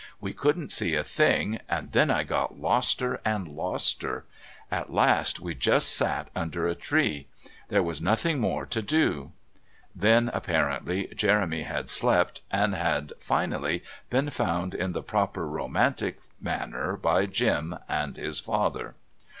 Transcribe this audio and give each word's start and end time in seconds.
We 0.19 0.33
couldn't 0.33 0.71
see 0.71 0.95
a 0.95 1.03
thing, 1.03 1.59
and 1.69 1.91
then 1.91 2.09
I 2.09 2.23
got 2.23 2.55
loster 2.59 3.19
and 3.23 3.47
loster. 3.47 4.23
At 4.71 4.91
last 4.91 5.39
we 5.39 5.53
just 5.53 5.89
sat 5.95 6.31
under 6.35 6.67
a 6.67 6.73
tree. 6.73 7.27
There 7.67 7.83
was 7.83 8.01
nothing 8.01 8.39
more 8.39 8.65
to 8.65 8.81
do!" 8.81 9.31
Then, 9.95 10.31
apparently, 10.33 11.05
Jeremy 11.15 11.61
had 11.61 11.87
slept, 11.87 12.41
and 12.49 12.73
had, 12.73 13.13
finally, 13.19 13.83
been 14.09 14.31
found 14.31 14.73
in 14.73 14.93
the 14.93 15.03
proper 15.03 15.47
romantic 15.47 16.19
manner 16.41 16.97
by 16.97 17.27
Jim 17.27 17.77
and 17.87 18.17
his 18.17 18.39
father. 18.39 18.95